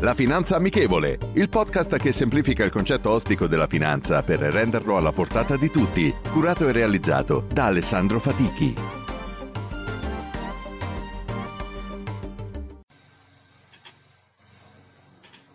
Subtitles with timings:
[0.00, 5.10] La Finanza Amichevole, il podcast che semplifica il concetto ostico della finanza per renderlo alla
[5.10, 8.72] portata di tutti, curato e realizzato da Alessandro Fatichi.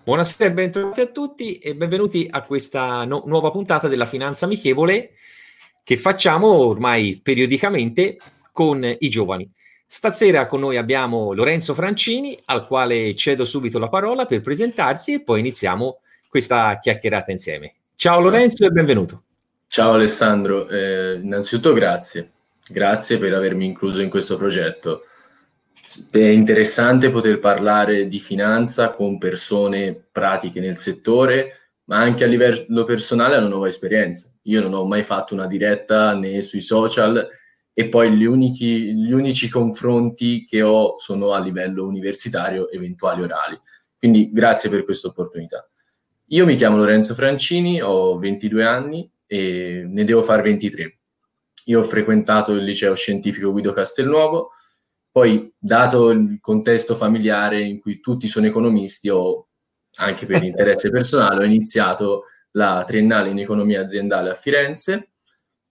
[0.04, 5.12] Buonasera e bentornati a tutti e benvenuti a questa no- nuova puntata della Finanza Amichevole
[5.82, 8.18] che facciamo ormai periodicamente
[8.52, 9.50] con i giovani.
[9.94, 15.22] Stasera con noi abbiamo Lorenzo Francini, al quale cedo subito la parola per presentarsi e
[15.22, 17.76] poi iniziamo questa chiacchierata insieme.
[17.94, 19.22] Ciao Lorenzo e benvenuto.
[19.68, 22.32] Ciao Alessandro, eh, innanzitutto grazie,
[22.68, 25.06] grazie per avermi incluso in questo progetto.
[26.10, 32.84] È interessante poter parlare di finanza con persone pratiche nel settore, ma anche a livello
[32.84, 34.28] personale è una nuova esperienza.
[34.46, 37.30] Io non ho mai fatto una diretta né sui social
[37.74, 43.60] e poi gli unici, gli unici confronti che ho sono a livello universitario, eventuali orali.
[43.98, 45.68] Quindi grazie per questa opportunità.
[46.28, 51.00] Io mi chiamo Lorenzo Francini, ho 22 anni e ne devo fare 23.
[51.66, 54.52] Io ho frequentato il liceo scientifico Guido Castelnuovo,
[55.14, 59.48] poi, dato il contesto familiare in cui tutti sono economisti, ho,
[59.98, 65.13] anche per interesse personale, ho iniziato la triennale in economia aziendale a Firenze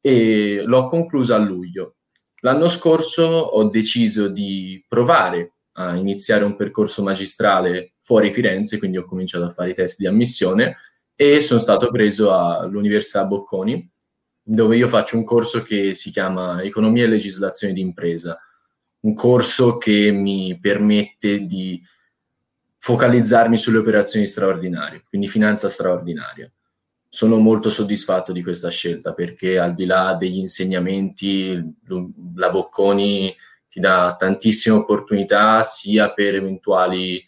[0.02, 1.94] e l'ho conclusa a luglio.
[2.40, 9.06] L'anno scorso ho deciso di provare a iniziare un percorso magistrale fuori Firenze, quindi ho
[9.06, 10.76] cominciato a fare i test di ammissione
[11.14, 13.90] e sono stato preso all'Università Bocconi,
[14.42, 18.38] dove io faccio un corso che si chiama Economia e legislazione d'impresa
[19.02, 21.80] un corso che mi permette di
[22.78, 26.50] focalizzarmi sulle operazioni straordinarie, quindi finanza straordinaria.
[27.14, 31.62] Sono molto soddisfatto di questa scelta perché al di là degli insegnamenti,
[32.36, 33.36] la Bocconi
[33.68, 37.22] ti dà tantissime opportunità sia per eventuali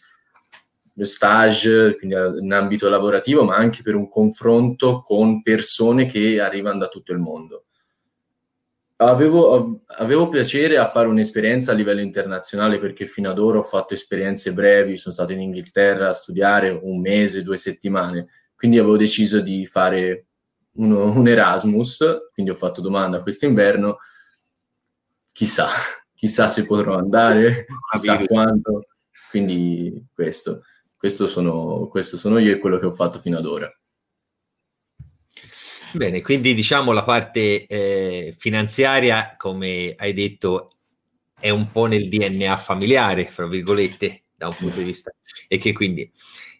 [1.03, 6.87] stage, quindi in ambito lavorativo, ma anche per un confronto con persone che arrivano da
[6.87, 7.65] tutto il mondo.
[8.97, 13.93] Avevo, avevo, piacere a fare un'esperienza a livello internazionale perché fino ad ora ho fatto
[13.93, 19.41] esperienze brevi, sono stato in Inghilterra a studiare un mese, due settimane, quindi avevo deciso
[19.41, 20.27] di fare
[20.73, 23.97] uno, un Erasmus, quindi ho fatto domanda quest'inverno,
[25.31, 25.69] chissà,
[26.13, 28.87] chissà se potrò andare, chissà quanto,
[29.29, 30.63] quindi questo,
[30.95, 33.71] questo sono, questo sono io e quello che ho fatto fino ad ora.
[35.93, 40.77] Bene, quindi diciamo la parte eh, finanziaria, come hai detto,
[41.39, 45.13] è un po' nel DNA familiare, fra virgolette, da un punto di vista,
[45.47, 46.11] e che quindi,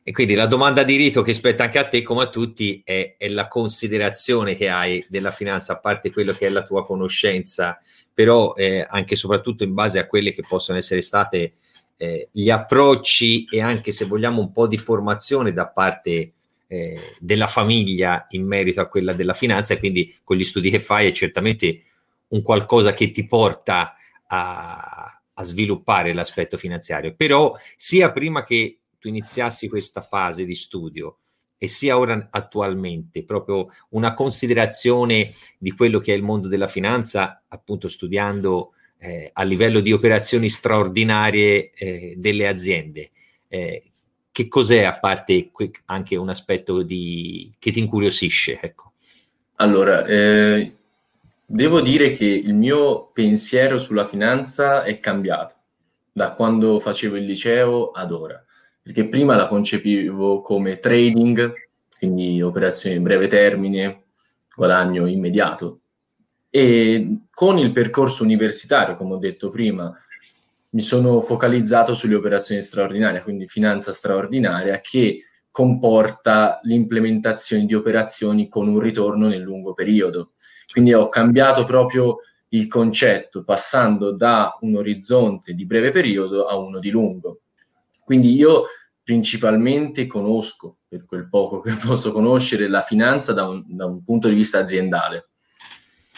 [0.07, 3.16] e quindi la domanda di rito che spetta anche a te, come a tutti, è,
[3.17, 7.79] è la considerazione che hai della finanza, a parte quello che è la tua conoscenza,
[8.13, 11.53] però eh, anche e soprattutto in base a quelle che possono essere state
[11.97, 16.33] eh, gli approcci e anche se vogliamo un po' di formazione da parte
[16.67, 20.81] eh, della famiglia in merito a quella della finanza e quindi con gli studi che
[20.81, 21.81] fai è certamente
[22.27, 23.95] un qualcosa che ti porta
[24.27, 27.15] a, a sviluppare l'aspetto finanziario.
[27.15, 31.19] Però sia prima che tu iniziassi questa fase di studio
[31.57, 37.44] e sia ora attualmente proprio una considerazione di quello che è il mondo della finanza,
[37.47, 43.11] appunto studiando eh, a livello di operazioni straordinarie eh, delle aziende.
[43.47, 43.83] Eh,
[44.31, 45.51] che cos'è a parte
[45.85, 48.59] anche un aspetto di, che ti incuriosisce?
[48.61, 48.94] Ecco.
[49.57, 50.75] Allora, eh,
[51.45, 55.56] devo dire che il mio pensiero sulla finanza è cambiato
[56.12, 58.44] da quando facevo il liceo ad ora,
[58.85, 61.51] perché prima la concepivo come trading,
[61.97, 64.03] quindi operazioni in breve termine,
[64.55, 65.79] guadagno immediato.
[66.51, 69.91] E con il percorso universitario, come ho detto prima,
[70.69, 78.67] mi sono focalizzato sulle operazioni straordinarie, quindi finanza straordinaria, che comporta l'implementazione di operazioni con
[78.67, 80.33] un ritorno nel lungo periodo.
[80.71, 82.17] Quindi ho cambiato proprio
[82.49, 87.39] il concetto, passando da un orizzonte di breve periodo a uno di lungo.
[88.06, 88.66] Quindi io
[89.02, 94.28] principalmente conosco, per quel poco che posso conoscere, la finanza da un, da un punto
[94.30, 95.30] di vista aziendale.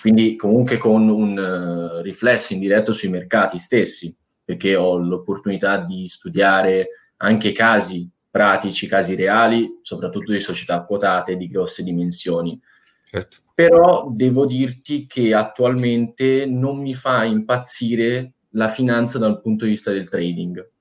[0.02, 4.14] quindi comunque con un uh, riflesso indiretto sui mercati stessi,
[4.44, 6.88] perché ho l'opportunità di studiare
[7.18, 12.60] anche casi pratici, casi reali, soprattutto di società quotate di grosse dimensioni.
[13.06, 13.38] Certo.
[13.54, 19.92] Però devo dirti che attualmente non mi fa impazzire la finanza dal punto di vista
[19.92, 20.76] del trading.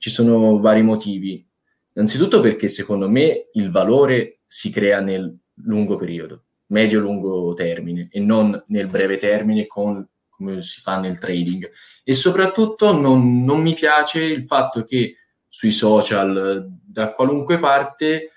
[0.00, 1.46] Ci sono vari motivi.
[1.92, 8.64] Innanzitutto perché secondo me il valore si crea nel lungo periodo, medio-lungo termine e non
[8.68, 11.70] nel breve termine con, come si fa nel trading.
[12.02, 15.16] E soprattutto non, non mi piace il fatto che
[15.46, 18.30] sui social, da qualunque parte,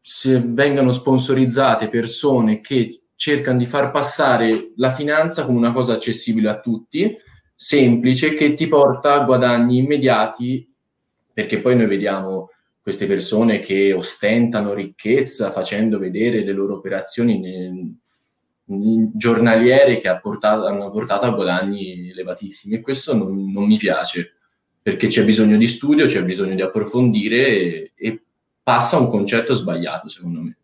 [0.00, 6.48] se vengano sponsorizzate persone che cercano di far passare la finanza come una cosa accessibile
[6.48, 7.14] a tutti,
[7.54, 10.69] semplice, che ti porta a guadagni immediati,
[11.40, 12.50] perché poi noi vediamo
[12.82, 17.94] queste persone che ostentano ricchezza facendo vedere le loro operazioni nel,
[19.16, 24.34] giornaliere che ha portato, hanno portato a guadagni elevatissimi e questo non, non, mi piace
[24.80, 28.22] perché c'è bisogno di studio, c'è bisogno di approfondire e, e
[28.62, 30.56] passa un concetto sbagliato secondo me.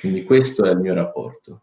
[0.00, 1.62] Quindi questo è il mio rapporto.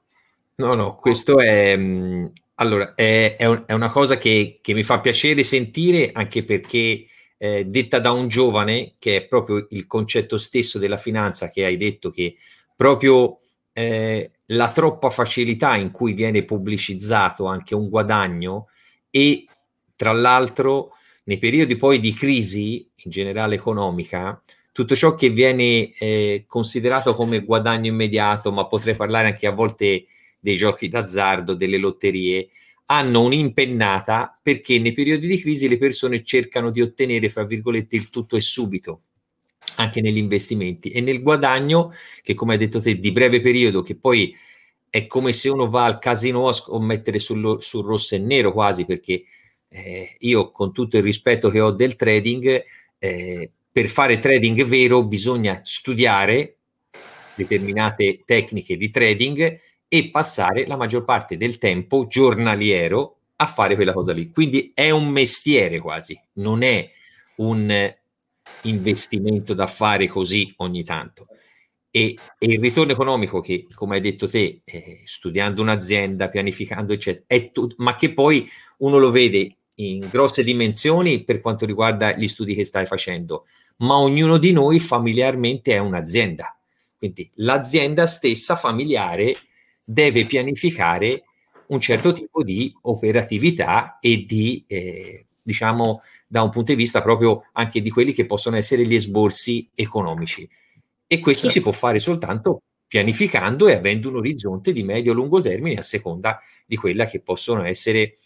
[0.56, 4.84] No, no, questo è, mm, allora, è, è, un, è una cosa che, che, mi
[4.84, 7.06] fa piacere sentire anche perché
[7.40, 11.78] eh, detta da un giovane, che è proprio il concetto stesso della finanza che hai
[11.78, 12.36] detto che
[12.76, 13.40] proprio
[13.74, 18.68] eh, la troppa facilità in cui viene pubblicizzato anche un guadagno
[19.10, 19.46] e
[19.96, 20.92] tra l'altro
[21.24, 24.42] nei periodi poi di crisi in generale economica
[24.72, 30.06] tutto ciò che viene eh, considerato come guadagno immediato, ma potrei parlare anche a volte
[30.40, 32.48] dei giochi d'azzardo, delle lotterie,
[32.92, 38.10] hanno un'impennata perché nei periodi di crisi le persone cercano di ottenere, fra virgolette, il
[38.10, 39.02] tutto e subito,
[39.76, 40.90] anche negli investimenti.
[40.90, 44.36] E nel guadagno, che come hai detto te, di breve periodo, che poi
[44.90, 48.86] è come se uno va al casino a scommettere sul, sul rosso e nero quasi,
[48.86, 49.24] perché
[49.68, 52.64] eh, io con tutto il rispetto che ho del trading,
[52.98, 56.58] eh, per fare trading vero bisogna studiare
[57.36, 59.60] determinate tecniche di trading
[59.90, 64.32] e passare la maggior parte del tempo giornaliero a fare quella cosa lì.
[64.32, 66.90] Quindi è un mestiere quasi, non è
[67.38, 67.94] un
[68.64, 71.28] investimento da fare così ogni tanto.
[71.92, 77.26] E, e il ritorno economico che, come hai detto te, eh, studiando un'azienda, pianificando, eccetera,
[77.26, 78.48] è tu- ma che poi
[78.78, 83.48] uno lo vede in grosse dimensioni per quanto riguarda gli studi che stai facendo,
[83.78, 86.56] ma ognuno di noi familiarmente è un'azienda.
[86.96, 89.34] Quindi l'azienda stessa familiare
[89.92, 91.24] deve pianificare
[91.68, 97.46] un certo tipo di operatività e di, eh, diciamo, da un punto di vista proprio
[97.54, 100.48] anche di quelli che possono essere gli esborsi economici.
[101.08, 101.56] E questo certo.
[101.56, 106.76] si può fare soltanto pianificando e avendo un orizzonte di medio-lungo termine a seconda di
[106.76, 108.18] quella che possono essere,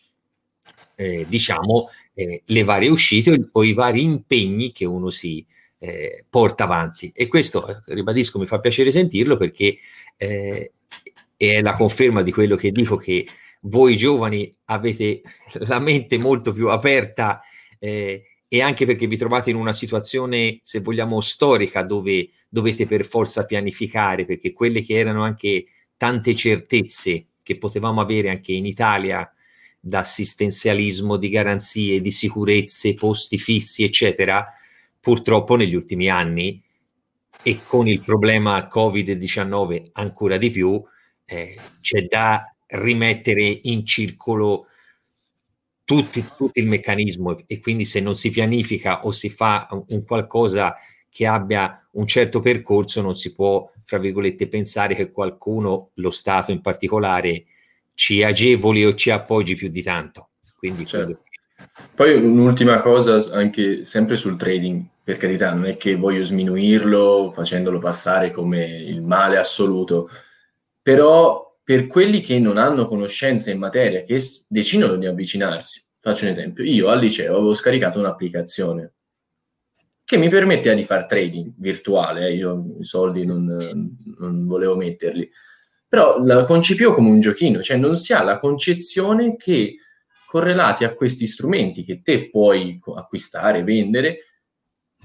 [0.96, 5.46] eh, diciamo, eh, le varie uscite o i vari impegni che uno si
[5.80, 7.10] eh, porta avanti.
[7.16, 9.78] E questo, eh, ribadisco, mi fa piacere sentirlo perché
[10.18, 10.72] eh,
[11.44, 13.28] e è la conferma di quello che dico che
[13.64, 15.22] voi giovani avete
[15.68, 17.42] la mente molto più aperta
[17.80, 23.06] eh, e anche perché vi trovate in una situazione, se vogliamo, storica dove dovete per
[23.06, 25.66] forza pianificare, perché quelle che erano anche
[25.98, 29.30] tante certezze che potevamo avere anche in Italia
[29.82, 34.48] d'assistenzialismo, di garanzie, di sicurezze, posti fissi, eccetera,
[34.98, 36.62] purtroppo negli ultimi anni
[37.42, 40.82] e con il problema Covid-19 ancora di più,
[41.34, 44.68] eh, c'è da rimettere in circolo
[45.84, 50.04] tutti, tutto il meccanismo e quindi se non si pianifica o si fa un, un
[50.06, 50.76] qualcosa
[51.10, 56.52] che abbia un certo percorso non si può, fra virgolette, pensare che qualcuno, lo Stato
[56.52, 57.46] in particolare,
[57.94, 60.30] ci agevoli o ci appoggi più di tanto.
[60.58, 61.22] Quindi certo.
[61.94, 67.78] Poi un'ultima cosa, anche sempre sul trading, per carità, non è che voglio sminuirlo facendolo
[67.78, 70.10] passare come il male assoluto,
[70.84, 76.32] però per quelli che non hanno conoscenze in materia, che decidono di avvicinarsi, faccio un
[76.32, 78.94] esempio, io al liceo avevo scaricato un'applicazione
[80.06, 83.46] che mi permetteva di fare trading virtuale, eh, io i soldi non,
[84.18, 85.30] non volevo metterli,
[85.88, 89.78] però la concepivo come un giochino, cioè non si ha la concezione che
[90.28, 94.18] correlati a questi strumenti che te puoi acquistare, vendere,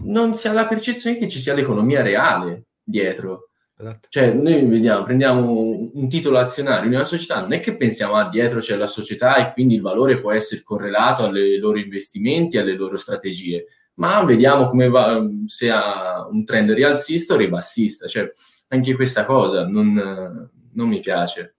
[0.00, 3.47] non si ha la percezione che ci sia l'economia reale dietro.
[3.80, 4.08] Esatto.
[4.10, 8.28] Cioè, noi vediamo, prendiamo un titolo azionario in una società, non è che pensiamo ah,
[8.28, 12.74] dietro c'è la società e quindi il valore può essere correlato ai loro investimenti, alle
[12.74, 18.08] loro strategie, ma vediamo come va, se ha un trend rialzista o ribassista.
[18.08, 18.28] Cioè,
[18.68, 21.54] anche questa cosa non, non mi piace.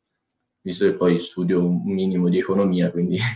[0.61, 3.17] visto che poi studio un minimo di economia, quindi...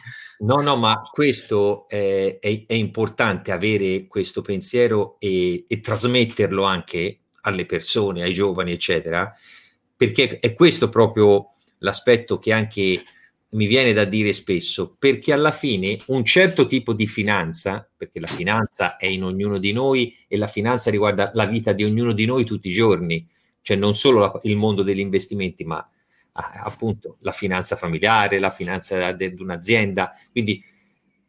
[0.43, 7.22] No, no, ma questo è, è, è importante avere questo pensiero e, e, trasmetterlo anche
[7.43, 9.33] alle persone, ai giovani, eccetera,
[9.95, 13.03] perché è questo proprio l'aspetto che anche
[13.53, 18.27] mi viene da dire spesso, perché alla fine un certo tipo di finanza, perché la
[18.27, 22.25] finanza è in ognuno di noi e la finanza riguarda la vita di ognuno di
[22.25, 23.27] noi tutti i giorni,
[23.61, 25.87] cioè non solo la, il mondo degli investimenti, ma
[26.33, 30.13] appunto la finanza familiare, la finanza di un'azienda.
[30.31, 30.63] Quindi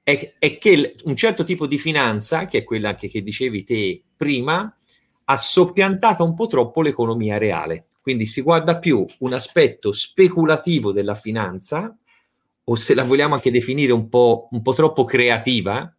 [0.02, 4.02] è, è, che un certo tipo di finanza, che è quella anche che dicevi te
[4.16, 4.74] prima,
[5.24, 7.86] ha soppiantato un po' troppo l'economia reale.
[8.00, 11.96] Quindi si guarda più un aspetto speculativo della finanza,
[12.64, 15.90] o se la vogliamo anche definire un po', un po troppo creativa,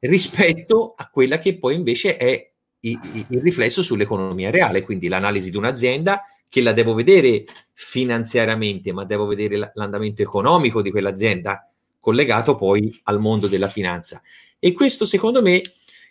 [0.00, 5.56] rispetto a quella che poi invece è il, il riflesso sull'economia reale, quindi l'analisi di
[5.56, 11.68] un'azienda che la devo vedere finanziariamente, ma devo vedere l'andamento economico di quell'azienda
[12.00, 14.22] collegato poi al mondo della finanza.
[14.58, 15.60] E questo secondo me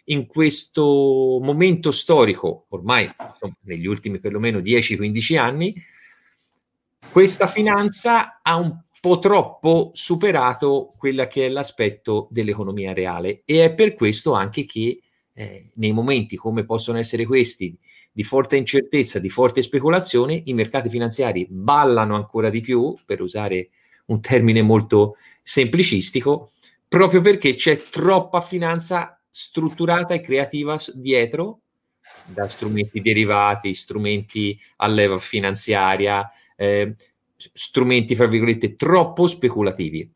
[0.05, 5.73] in questo momento storico, ormai insomma, negli ultimi perlomeno 10-15 anni,
[7.11, 13.43] questa finanza ha un po' troppo superato quella che è l'aspetto dell'economia reale.
[13.45, 14.99] E è per questo anche che
[15.33, 17.77] eh, nei momenti come possono essere questi
[18.11, 23.69] di forte incertezza, di forte speculazione, i mercati finanziari ballano ancora di più, per usare
[24.05, 26.51] un termine molto semplicistico,
[26.87, 31.59] proprio perché c'è troppa finanza strutturata e creativa dietro,
[32.23, 36.95] da strumenti derivati, strumenti a leva finanziaria, eh,
[37.35, 40.09] strumenti, fra virgolette, troppo speculativi.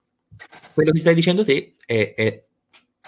[0.74, 2.44] Quello che stai dicendo te è, è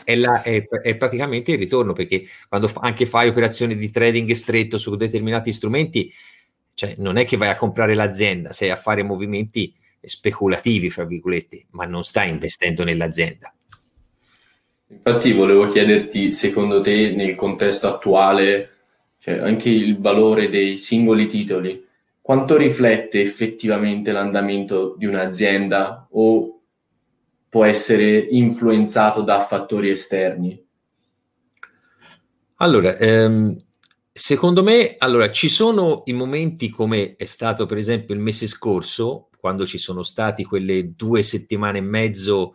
[0.03, 0.65] è, la, è,
[0.97, 6.11] praticamente il ritorno perché quando fa, anche fai operazioni di trading stretto su determinati strumenti,
[6.73, 11.67] cioè non è che vai a comprare l'azienda, sei a fare movimenti speculativi, fra virgolette,
[11.71, 13.53] ma non stai investendo nell'azienda.
[14.91, 18.69] Infatti volevo chiederti, secondo te, nel contesto attuale,
[19.19, 21.87] cioè anche il valore dei singoli titoli,
[22.19, 26.61] quanto riflette effettivamente l'andamento di un'azienda o
[27.47, 30.61] può essere influenzato da fattori esterni?
[32.55, 33.55] Allora, ehm,
[34.11, 39.29] secondo me, allora, ci sono i momenti come è stato per esempio il mese scorso,
[39.37, 42.53] quando ci sono stati quelle due settimane e mezzo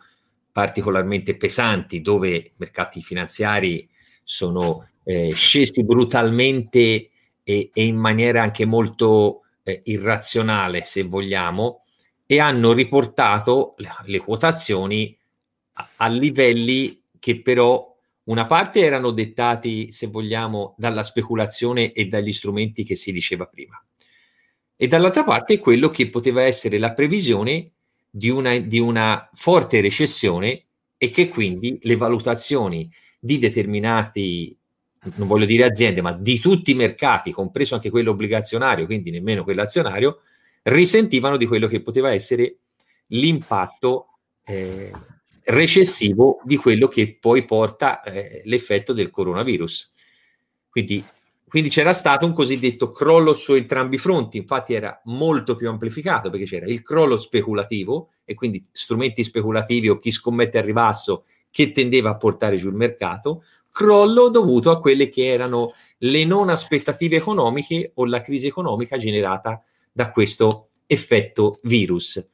[0.57, 3.87] particolarmente pesanti, dove i mercati finanziari
[4.23, 7.11] sono eh, scesi brutalmente
[7.43, 11.83] e, e, in maniera anche molto eh, irrazionale, se vogliamo,
[12.25, 15.15] e hanno riportato le quotazioni
[15.73, 22.33] a, a livelli che però una parte erano dettati, se vogliamo, dalla speculazione e dagli
[22.33, 23.79] strumenti che si diceva prima,
[24.75, 27.73] e dall'altra parte quello che poteva essere la previsione
[28.09, 30.65] di una, di una forte recessione
[30.97, 34.57] e che quindi le valutazioni di determinati,
[35.15, 39.43] non voglio dire aziende, ma di tutti i mercati, compreso anche quello obbligazionario, quindi nemmeno
[39.43, 40.21] quello azionario,
[40.63, 42.57] risentivano di quello che poteva essere
[43.07, 44.91] l'impatto eh,
[45.45, 49.93] recessivo di quello che poi porta eh, l'effetto del coronavirus.
[50.69, 51.03] Quindi,
[51.49, 56.29] quindi, c'era stato un cosiddetto crollo su entrambi i fronti, infatti era molto più amplificato
[56.29, 61.71] perché c'era il crollo speculativo e quindi strumenti speculativi o chi scommette al ribasso che
[61.71, 67.15] tendeva a portare giù il mercato, crollo dovuto a quelle che erano le non aspettative
[67.15, 72.27] economiche o la crisi economica generata da questo effetto virus.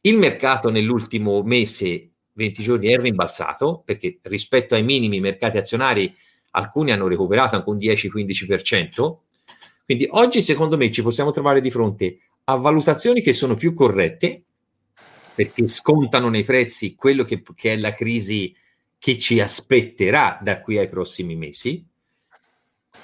[0.00, 6.16] Il mercato nell'ultimo mese, 20 giorni, è rimbalzato perché rispetto ai minimi mercati azionari
[6.50, 9.16] alcuni hanno recuperato anche un 10-15%.
[9.84, 14.42] Quindi oggi secondo me ci possiamo trovare di fronte a valutazioni che sono più corrette
[15.34, 18.54] perché scontano nei prezzi quello che, che è la crisi
[18.98, 21.84] che ci aspetterà da qui ai prossimi mesi.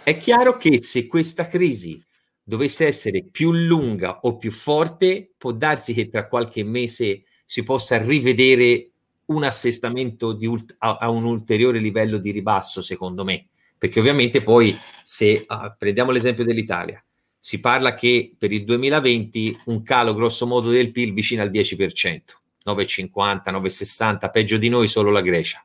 [0.02, 2.02] È chiaro che se questa crisi
[2.42, 7.96] dovesse essere più lunga o più forte, può darsi che tra qualche mese si possa
[7.98, 8.90] rivedere
[9.26, 13.46] un assestamento ult- a, a, un ulteriore livello di ribasso, secondo me.
[13.76, 17.02] Perché ovviamente poi, se uh, prendiamo l'esempio dell'Italia,
[17.38, 22.20] si parla che per il 2020 un calo grosso modo del PIL vicino al 10%,
[22.64, 25.64] 9,50, 9,60, peggio di noi solo la Grecia.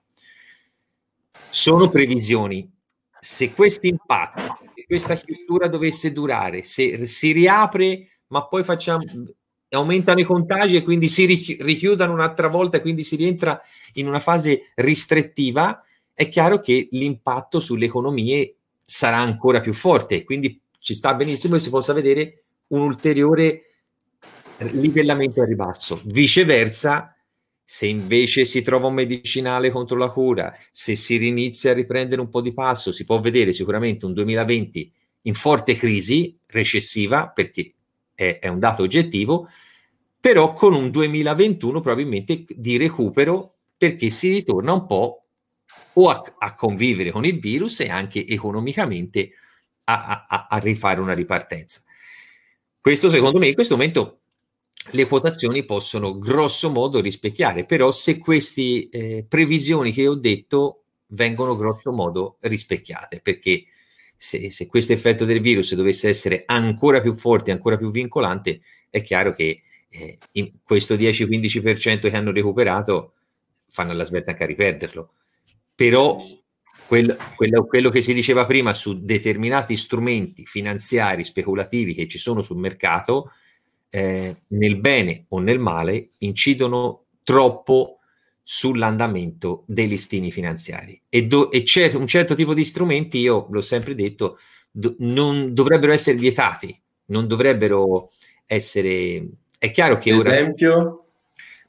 [1.50, 2.70] Sono previsioni.
[3.22, 9.04] Se questo impatto questa chiusura dovesse durare, se si riapre, ma poi facciamo,
[9.70, 13.62] aumentano i contagi e quindi si richiudono un'altra volta e quindi si rientra
[13.94, 15.84] in una fase ristrettiva,
[16.14, 20.24] è chiaro che l'impatto sulle economie sarà ancora più forte.
[20.24, 23.64] Quindi ci sta benissimo che si possa vedere un ulteriore
[24.58, 26.02] livellamento a ribasso.
[26.06, 27.16] Viceversa,
[27.64, 32.30] se invece si trova un medicinale contro la cura, se si rinizia a riprendere un
[32.30, 34.92] po' di passo, si può vedere sicuramente un 2020
[35.24, 37.76] in forte crisi recessiva, perché
[38.20, 39.48] è, è un dato oggettivo,
[40.20, 45.24] però con un 2021 probabilmente di recupero perché si ritorna un po'
[45.94, 49.32] o a, a convivere con il virus e anche economicamente
[49.86, 51.82] a, a, a, rifare una ripartenza.
[52.82, 54.20] Questo secondo me in questo momento
[54.92, 61.56] le quotazioni possono grosso modo rispecchiare, però se queste eh, previsioni che ho detto vengono
[61.56, 63.66] grosso modo rispecchiate, perché
[64.22, 68.60] se, se questo effetto del virus dovesse essere ancora più forte, ancora più vincolante,
[68.90, 70.18] è chiaro che eh,
[70.62, 73.14] questo 10-15% che hanno recuperato
[73.70, 75.14] fanno la svelta anche a riperderlo.
[75.74, 76.22] Però
[76.86, 82.42] quello, quello, quello, che si diceva prima su determinati strumenti finanziari speculativi che ci sono
[82.42, 83.32] sul mercato,
[83.90, 87.99] eh, nel bene o nel male, incidono troppo
[88.52, 91.00] sull'andamento dei listini finanziari.
[91.08, 94.40] E, do, e c'è un certo tipo di strumenti, io l'ho sempre detto,
[94.72, 96.76] do, non dovrebbero essere vietati,
[97.06, 98.10] non dovrebbero
[98.48, 99.24] essere...
[99.60, 100.34] È chiaro che ora...
[100.34, 101.06] Esempio?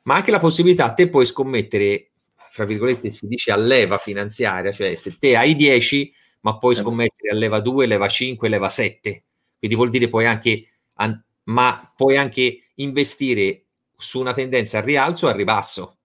[0.04, 2.12] Ma anche la possibilità, te puoi scommettere,
[2.48, 6.10] fra virgolette si dice a leva finanziaria, cioè se te hai 10,
[6.40, 6.78] ma puoi eh.
[6.78, 9.24] scommettere a leva 2, leva 5, leva 7.
[9.58, 13.64] Quindi vuol dire puoi anche, an- ma puoi anche investire
[13.98, 15.96] su una tendenza al rialzo o al ribasso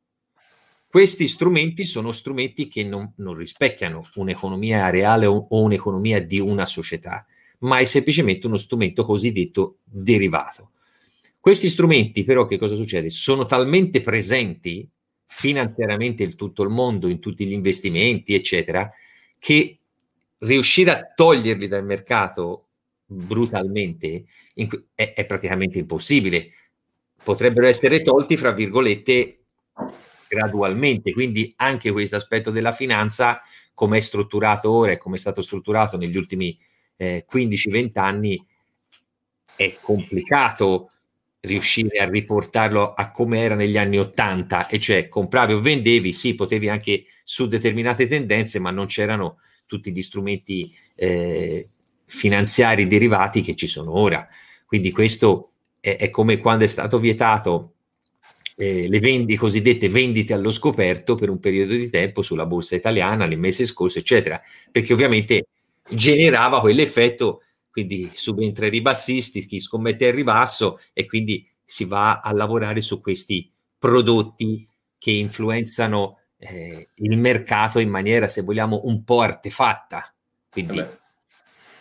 [0.95, 6.65] questi strumenti sono strumenti che non, non rispecchiano un'economia reale o, o un'economia di una
[6.65, 7.25] società,
[7.59, 10.71] ma è semplicemente uno strumento cosiddetto derivato.
[11.37, 13.09] Questi strumenti però che cosa succede?
[13.09, 14.89] Sono talmente presenti
[15.25, 18.89] finanziariamente in tutto il mondo, in tutti gli investimenti, eccetera,
[19.37, 19.79] che
[20.37, 22.67] riuscire a toglierli dal mercato
[23.05, 24.23] brutalmente
[24.95, 26.51] è, è praticamente impossibile.
[27.21, 29.39] Potrebbero essere tolti, fra virgolette,
[30.27, 33.41] gradualmente, quindi anche questo aspetto della finanza,
[33.73, 36.57] come è strutturato ora e come è stato strutturato negli ultimi
[36.97, 38.45] eh, 15-20 anni,
[39.55, 40.89] è complicato
[41.41, 46.35] riuscire a riportarlo a come era negli anni 80, e cioè compravi o vendevi, sì,
[46.35, 51.69] potevi anche su determinate tendenze, ma non c'erano tutti gli strumenti eh,
[52.05, 54.27] finanziari derivati che ci sono ora.
[54.65, 57.74] Quindi questo è, è come quando è stato vietato
[58.55, 63.25] eh, le vendi, cosiddette vendite allo scoperto per un periodo di tempo sulla borsa italiana
[63.25, 64.41] nel mese scorso, eccetera,
[64.71, 65.47] perché ovviamente
[65.89, 72.31] generava quell'effetto, quindi subentra i ribassisti, chi scommette al ribasso e quindi si va a
[72.33, 79.21] lavorare su questi prodotti che influenzano eh, il mercato in maniera, se vogliamo, un po'
[79.21, 80.13] artefatta.
[80.49, 81.03] Quindi Vabbè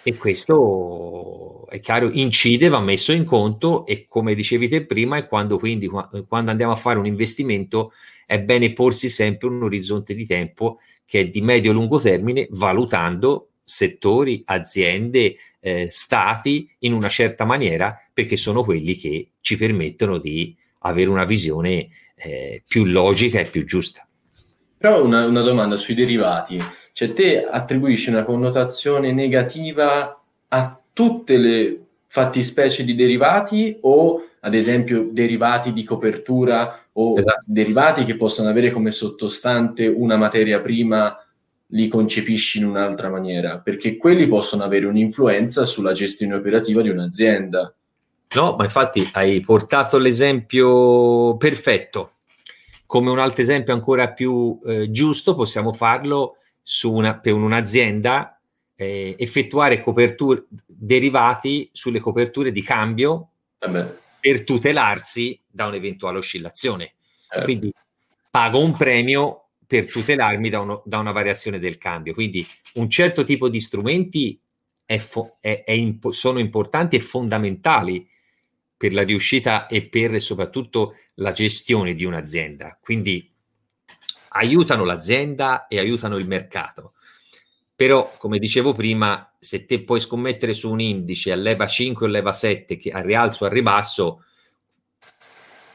[0.04, 5.26] e questo è chiaro, incide, va messo in conto e come dicevi te prima, è
[5.26, 7.92] quando quindi quando andiamo a fare un investimento
[8.26, 14.42] è bene porsi sempre un orizzonte di tempo che è di medio-lungo termine, valutando settori,
[14.44, 21.08] aziende, eh, stati in una certa maniera, perché sono quelli che ci permettono di avere
[21.08, 24.06] una visione eh, più logica e più giusta.
[24.76, 26.58] Però una, una domanda sui derivati
[26.94, 35.09] cioè te attribuisci una connotazione negativa a tutte le fattispecie di derivati o ad esempio
[35.11, 37.42] derivati di copertura o esatto.
[37.46, 41.18] derivati che possono avere come sottostante una materia prima
[41.68, 47.74] li concepisci in un'altra maniera, perché quelli possono avere un'influenza sulla gestione operativa di un'azienda.
[48.37, 52.12] No, ma infatti hai portato l'esempio perfetto.
[52.87, 58.40] Come un altro esempio ancora più eh, giusto, possiamo farlo su una, per un'azienda
[58.74, 63.96] eh, effettuare coperture derivati sulle coperture di cambio Vabbè.
[64.18, 66.94] per tutelarsi da un'eventuale oscillazione.
[67.31, 67.42] Eh.
[67.42, 67.72] Quindi
[68.31, 72.14] pago un premio per tutelarmi da, uno, da, una variazione del cambio.
[72.14, 74.38] Quindi un certo tipo di strumenti
[74.85, 78.09] è fo- è, è impo- sono importanti e fondamentali
[78.77, 82.79] per la riuscita e per soprattutto la gestione di un'azienda.
[82.81, 83.33] Quindi
[84.36, 86.92] aiutano l'azienda e aiutano il mercato.
[87.76, 92.08] Però, come dicevo prima, se te puoi scommettere su un indice a leva 5 o
[92.08, 94.24] leva 7 che a rialzo o a ribasso,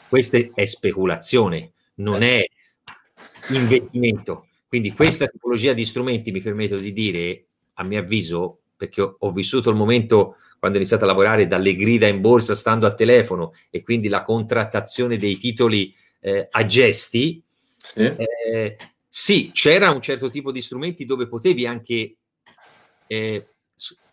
[0.08, 2.44] questa è speculazione, non è
[3.50, 4.48] investimento.
[4.68, 7.46] Quindi questa tipologia di strumenti mi permetto di dire,
[7.76, 11.76] a mio avviso, perché ho, ho vissuto il momento quando ho iniziato a lavorare dalle
[11.76, 17.42] grida in borsa stando a telefono e quindi la contrattazione dei titoli eh, a gesti,
[17.94, 18.00] sì.
[18.00, 18.29] Eh,
[19.08, 22.18] sì, c'era un certo tipo di strumenti dove potevi anche
[23.08, 23.48] eh,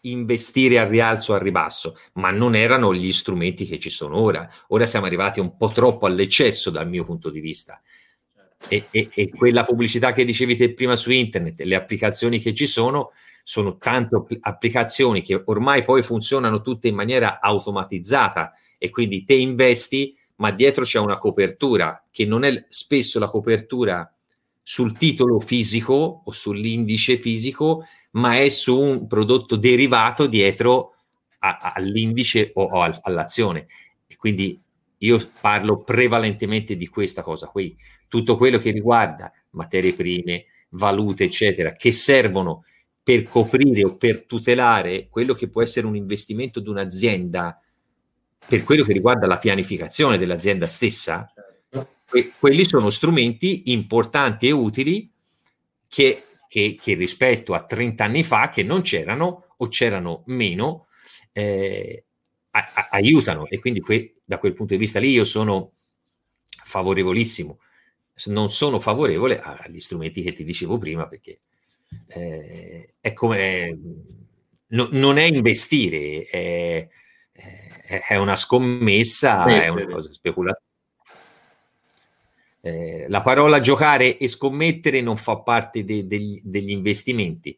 [0.07, 4.49] investire al rialzo o al ribasso, ma non erano gli strumenti che ci sono ora.
[4.69, 7.81] Ora siamo arrivati un po' troppo all'eccesso dal mio punto di vista.
[8.69, 12.67] E, e, e quella pubblicità che dicevi te prima su internet, le applicazioni che ci
[12.67, 13.13] sono,
[13.45, 20.17] sono tante applicazioni che ormai poi funzionano tutte in maniera automatizzata e quindi te investi,
[20.37, 24.11] ma dietro c'è una copertura che non è spesso la copertura
[24.69, 30.95] sul titolo fisico o sull'indice fisico, ma è su un prodotto derivato dietro
[31.39, 33.69] a, a, all'indice o, o al, all'azione.
[34.09, 34.61] E quindi
[34.99, 37.77] io parlo prevalentemente di questa cosa qui.
[38.09, 42.65] Tutto quello che riguarda materie prime, valute, eccetera, che servono
[43.01, 47.61] per coprire o per tutelare quello che può essere un investimento di un'azienda
[48.49, 51.33] per quello che riguarda la pianificazione dell'azienda stessa,
[52.09, 55.11] que- quelli sono strumenti importanti e utili
[55.89, 60.87] che che, che, rispetto a 30 anni fa, che non c'erano o c'erano meno,
[61.33, 62.05] eh,
[62.51, 63.47] a- a- aiutano.
[63.49, 65.73] E quindi que- da quel punto di vista lì io sono
[66.65, 67.59] favorevolissimo.
[68.27, 71.41] Non sono favorevole agli strumenti che ti dicevo prima perché
[72.09, 73.79] eh, è come...
[74.69, 76.89] No, non è investire, è,
[78.09, 80.66] è una scommessa, è una cosa speculativa
[82.67, 87.57] eh, la parola giocare e scommettere non fa parte de- degli, degli, investimenti.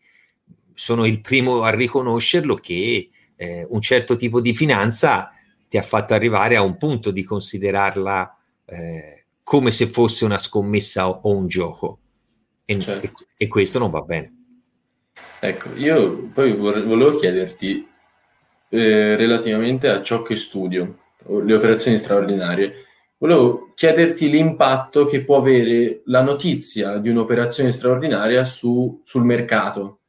[0.75, 5.33] Sono il primo a riconoscerlo che eh, un certo tipo di finanza
[5.67, 11.09] ti ha fatto arrivare a un punto di considerarla eh, come se fosse una scommessa
[11.09, 12.01] o, o un gioco.
[12.67, 13.07] E, certo.
[13.07, 14.35] e, e, questo non va bene.
[15.41, 17.89] Ecco, io poi volevo chiederti
[18.69, 22.88] eh, relativamente a ciò che studio, le operazioni straordinarie
[23.21, 30.01] Volevo chiederti l'impatto che può avere la notizia di un'operazione straordinaria su, sul mercato,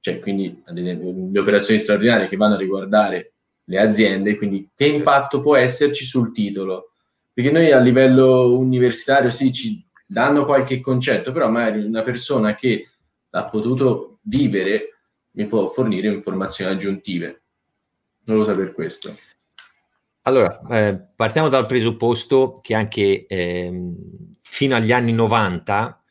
[0.00, 5.54] cioè quindi le operazioni straordinarie che vanno a riguardare le aziende, quindi che impatto può
[5.54, 6.90] esserci sul titolo?
[7.32, 12.88] Perché noi a livello universitario sì ci danno qualche concetto, però magari una persona che
[13.30, 14.96] ha potuto vivere
[15.32, 17.42] mi può fornire informazioni aggiuntive.
[18.24, 19.14] Non lo so per questo.
[20.26, 23.72] Allora, eh, partiamo dal presupposto che anche eh,
[24.42, 26.02] fino agli anni 90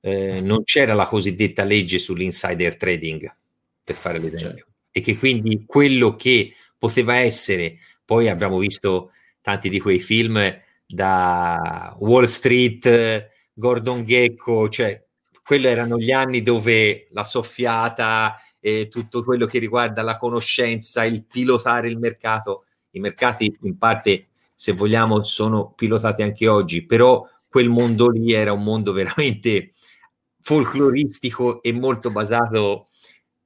[0.00, 3.34] eh, non c'era la cosiddetta legge sull'insider trading,
[3.82, 4.66] per fare l'esempio, certo.
[4.92, 10.38] e che quindi quello che poteva essere, poi abbiamo visto tanti di quei film
[10.86, 15.02] da Wall Street, Gordon Gecko, cioè
[15.42, 21.24] quelli erano gli anni dove la soffiata e tutto quello che riguarda la conoscenza, il
[21.24, 22.64] pilotare il mercato
[22.96, 28.52] i mercati in parte, se vogliamo, sono pilotati anche oggi, però quel mondo lì era
[28.52, 29.72] un mondo veramente
[30.40, 32.88] folcloristico e molto basato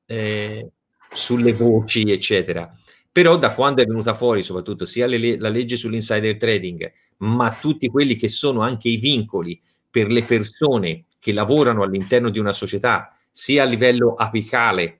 [0.06, 0.70] eh,
[1.12, 2.72] sulle voci, eccetera.
[3.10, 7.88] Però da quando è venuta fuori, soprattutto sia le, la legge sull'insider trading, ma tutti
[7.88, 13.16] quelli che sono anche i vincoli per le persone che lavorano all'interno di una società,
[13.30, 14.97] sia a livello apicale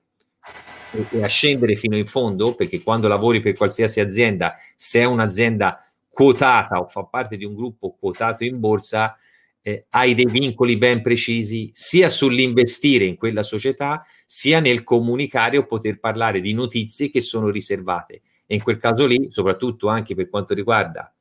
[1.11, 5.83] e, a scendere fino in fondo, perché quando lavori per qualsiasi azienda, se è un'azienda
[6.09, 9.17] quotata o fa parte di un gruppo quotato in borsa,
[9.61, 15.65] eh, hai dei vincoli ben precisi sia sull'investire in quella società, sia nel comunicare o
[15.65, 18.21] poter parlare di notizie che sono riservate.
[18.45, 21.13] E in quel caso lì, soprattutto anche per quanto riguarda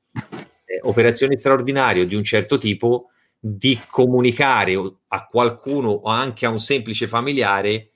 [0.64, 4.74] eh, operazioni straordinarie di un certo tipo, di comunicare
[5.09, 7.90] a qualcuno o anche a un semplice familiare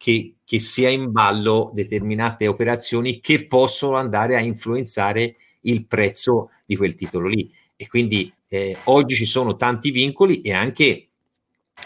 [0.00, 6.74] che, che sia in ballo determinate operazioni che possono andare a influenzare il prezzo di
[6.74, 7.52] quel titolo lì.
[7.76, 11.08] E quindi eh, oggi ci sono tanti vincoli e anche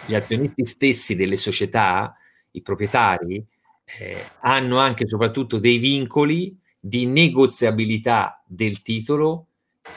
[0.07, 2.17] gli azionisti stessi delle società,
[2.53, 3.45] i proprietari,
[3.99, 9.47] eh, hanno anche e soprattutto dei vincoli di negoziabilità del titolo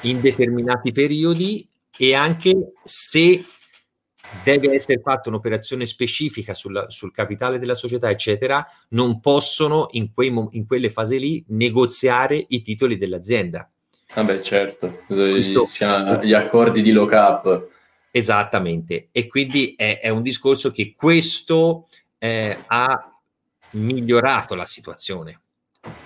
[0.01, 3.45] in determinati periodi e anche se
[4.43, 10.33] deve essere fatta un'operazione specifica sulla, sul capitale della società, eccetera, non possono in, quei,
[10.51, 13.69] in quelle fasi lì negoziare i titoli dell'azienda.
[14.13, 15.67] Vabbè, certo, Questo,
[16.21, 17.69] gli accordi di lock-up.
[18.09, 21.87] Esattamente, e quindi è, è un discorso che questo
[22.17, 23.19] eh, ha
[23.71, 25.39] migliorato la situazione,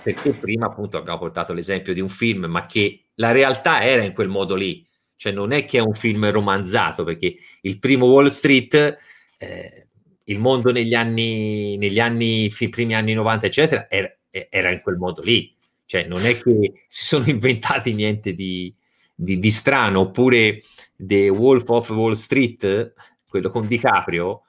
[0.03, 4.13] perché prima appunto abbiamo portato l'esempio di un film, ma che la realtà era in
[4.13, 4.86] quel modo lì
[5.21, 8.97] cioè non è che è un film romanzato, perché il primo Wall Street,
[9.38, 9.88] eh,
[10.23, 15.21] il mondo negli anni, negli anni, primi anni 90, eccetera, era, era, in quel modo
[15.21, 15.55] lì.
[15.86, 18.73] Cioè non è che si sono inventati niente di,
[19.13, 20.62] di, di strano, oppure
[20.95, 22.95] The Wolf of Wall Street,
[23.29, 24.41] quello con DiCaprio,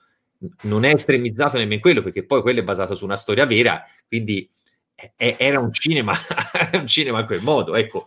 [0.63, 4.49] non è estremizzato nemmeno quello, perché poi quello è basato su una storia vera, quindi
[5.19, 6.15] era un cinema,
[6.73, 8.07] un cinema in quel modo, ecco,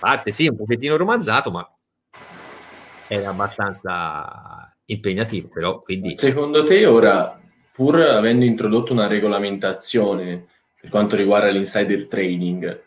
[0.00, 1.70] parte sì, un pochettino romanzato, ma
[3.06, 6.16] era abbastanza impegnativo, però quindi...
[6.16, 7.40] Secondo te ora,
[7.72, 10.46] pur avendo introdotto una regolamentazione
[10.80, 12.82] per quanto riguarda l'insider trading,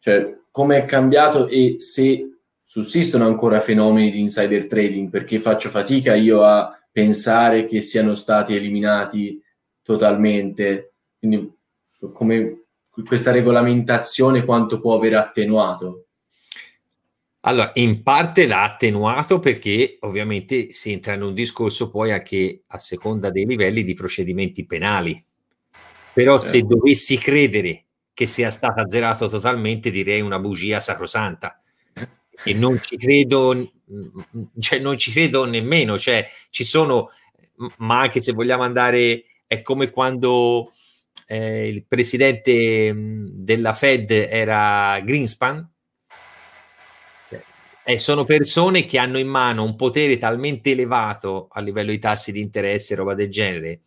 [0.00, 6.14] cioè come è cambiato e se sussistono ancora fenomeni di insider trading, perché faccio fatica
[6.14, 9.40] io a pensare che siano stati eliminati
[9.82, 11.52] totalmente, quindi
[12.12, 12.64] come
[13.06, 16.07] questa regolamentazione quanto può aver attenuato?
[17.42, 22.78] Allora, in parte l'ha attenuato perché ovviamente si entra in un discorso poi anche a
[22.78, 25.24] seconda dei livelli di procedimenti penali.
[26.12, 26.54] Però certo.
[26.54, 31.62] se dovessi credere che sia stata azzerato totalmente, direi una bugia sacrosanta.
[32.42, 33.72] E non ci credo,
[34.58, 37.10] cioè non ci credo nemmeno, cioè ci sono,
[37.78, 40.72] ma anche se vogliamo andare, è come quando
[41.28, 45.68] eh, il presidente della Fed era Greenspan,
[47.88, 52.32] eh, sono persone che hanno in mano un potere talmente elevato a livello di tassi
[52.32, 53.80] di interesse, roba del genere.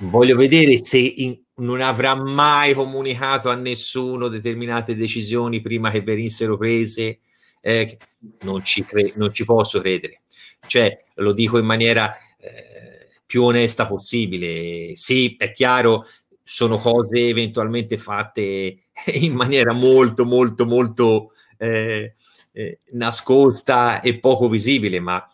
[0.00, 6.58] Voglio vedere se in, non avrà mai comunicato a nessuno determinate decisioni prima che venissero
[6.58, 7.20] prese.
[7.62, 7.96] Eh,
[8.40, 10.20] non, ci cre- non ci posso credere.
[10.66, 14.94] Cioè, lo dico in maniera eh, più onesta possibile.
[14.96, 16.04] Sì, è chiaro,
[16.44, 18.82] sono cose eventualmente fatte
[19.14, 22.14] in maniera molto, molto, molto eh,
[22.52, 25.24] eh, nascosta e poco visibile, ma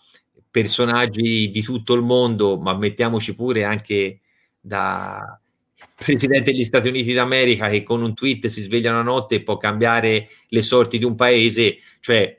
[0.50, 4.20] personaggi di tutto il mondo, ma mettiamoci pure anche
[4.60, 5.38] da
[5.94, 9.56] presidente degli Stati Uniti d'America che con un tweet si sveglia una notte e può
[9.56, 12.36] cambiare le sorti di un paese, cioè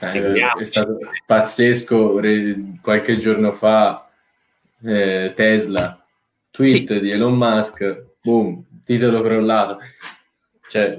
[0.00, 2.20] eh, è stato pazzesco
[2.80, 4.10] qualche giorno fa
[4.82, 6.04] eh, Tesla
[6.50, 7.00] tweet sì.
[7.00, 9.78] di Elon Musk boom titolo crollato
[10.74, 10.98] cioè...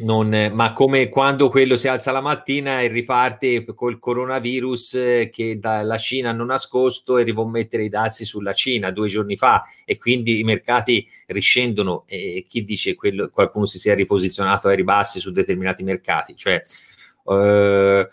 [0.00, 5.60] Non, ma come quando quello si alza la mattina e riparte col coronavirus eh, che
[5.60, 9.62] dalla Cina hanno nascosto e devono mettere i dazi sulla Cina due giorni fa.
[9.84, 15.20] E quindi i mercati riscendono e chi dice quello, qualcuno si sia riposizionato ai ribassi
[15.20, 16.34] su determinati mercati?
[16.34, 16.64] Cioè
[17.28, 18.08] eh,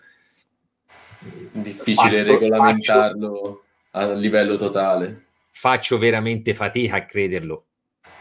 [1.53, 5.23] difficile faccio, regolamentarlo faccio, a livello totale.
[5.49, 7.65] faccio veramente fatica a crederlo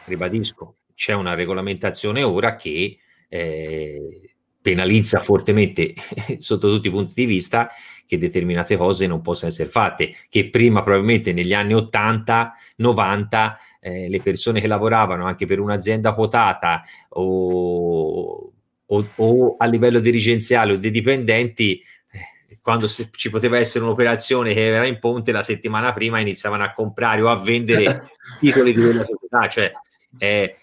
[0.07, 5.95] ribadisco c'è una regolamentazione ora che eh, penalizza fortemente
[6.39, 7.71] sotto tutti i punti di vista
[8.05, 14.09] che determinate cose non possano essere fatte, che prima probabilmente negli anni 80, 90 eh,
[14.09, 18.53] le persone che lavoravano anche per un'azienda quotata o,
[18.85, 21.81] o, o a livello dirigenziale o dei dipendenti
[22.11, 26.73] eh, quando ci poteva essere un'operazione che era in ponte la settimana prima iniziavano a
[26.73, 29.73] comprare o a vendere titoli di quella società, cioè
[30.19, 30.57] eh,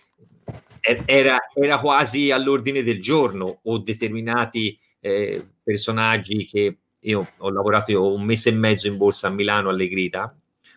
[1.06, 8.14] era, era, quasi all'ordine del giorno o determinati eh, personaggi che io ho lavorato io
[8.14, 10.36] un mese e mezzo in borsa a Milano Allegrita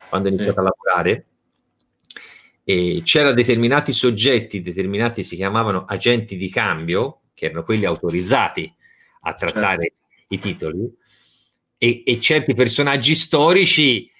[0.08, 0.66] quando ho iniziato sì.
[0.66, 1.26] a lavorare
[2.64, 8.70] e c'erano determinati soggetti, determinati si chiamavano agenti di cambio, che erano quelli autorizzati
[9.22, 10.34] a trattare certo.
[10.34, 10.96] i titoli,
[11.78, 14.10] e, e certi personaggi storici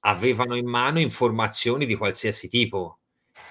[0.00, 3.00] avevano in mano informazioni di qualsiasi tipo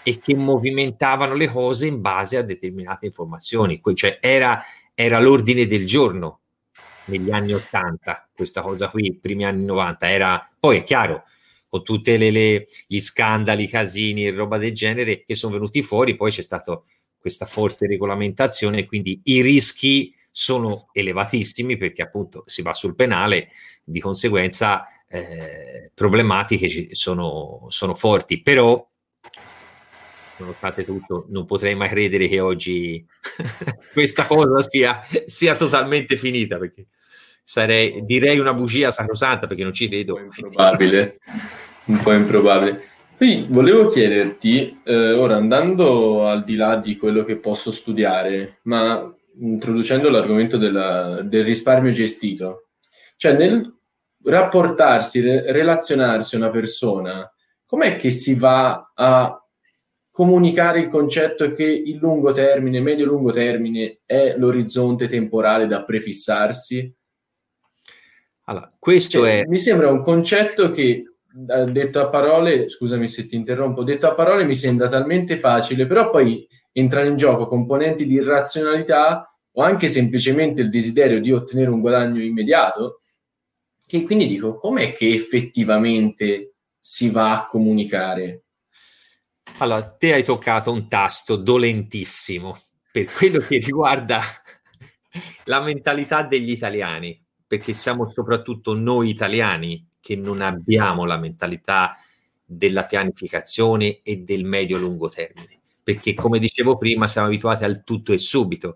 [0.08, 3.82] e che movimentavano le cose in base a determinate informazioni.
[3.96, 4.64] Cioè era,
[4.94, 6.42] era l'ordine del giorno
[7.06, 11.24] negli anni 80, questa cosa qui, primi anni 90, era poi è chiaro,
[11.68, 16.44] con tutti gli scandali, casini e roba del genere che sono venuti fuori, poi c'è
[16.44, 16.80] stata
[17.18, 23.50] questa forte regolamentazione, quindi i rischi sono elevatissimi perché appunto si va sul penale,
[23.84, 28.88] di conseguenza eh, problematiche sono, sono forti, però
[30.38, 33.06] nonostante tutto, non potrei mai credere che oggi
[33.94, 36.88] questa cosa sia, sia, totalmente finita, perché
[37.44, 40.16] sarei, direi una bugia sacrosanta, perché non ci vedo.
[40.16, 41.20] Un po' improbabile,
[41.86, 42.88] un po' improbabile.
[43.18, 49.10] Quindi volevo chiederti, eh, ora andando al di là di quello che posso studiare, ma
[49.40, 52.68] introducendo l'argomento della, del risparmio gestito,
[53.16, 53.74] cioè nel
[54.24, 57.32] rapportarsi, re, relazionarsi a una persona,
[57.66, 59.45] com'è che si va a
[60.16, 66.90] comunicare il concetto che il lungo termine, medio-lungo termine è l'orizzonte temporale da prefissarsi?
[68.46, 69.46] Allora, questo cioè, è...
[69.46, 71.04] Mi sembra un concetto che,
[71.50, 75.86] eh, detto a parole, scusami se ti interrompo, detto a parole mi sembra talmente facile,
[75.86, 81.72] però poi entrano in gioco componenti di irrazionalità o anche semplicemente il desiderio di ottenere
[81.72, 83.02] un guadagno immediato,
[83.86, 88.45] che quindi dico, com'è che effettivamente si va a comunicare?
[89.60, 92.60] Allora, te hai toccato un tasto dolentissimo
[92.92, 94.22] per quello che riguarda
[95.46, 101.96] la mentalità degli italiani, perché siamo soprattutto noi italiani che non abbiamo la mentalità
[102.44, 108.18] della pianificazione e del medio-lungo termine, perché come dicevo prima siamo abituati al tutto e
[108.18, 108.76] subito.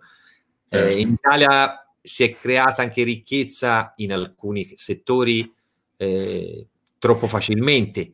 [0.69, 5.53] Eh, in Italia si è creata anche ricchezza in alcuni settori
[5.97, 8.13] eh, troppo facilmente.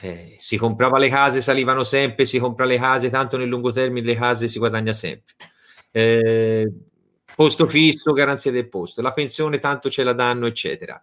[0.00, 4.06] Eh, si comprava le case, salivano sempre, si compra le case, tanto nel lungo termine
[4.06, 5.34] le case si guadagna sempre.
[5.90, 6.70] Eh,
[7.34, 11.00] posto fisso, garanzia del posto, la pensione tanto ce la danno, eccetera.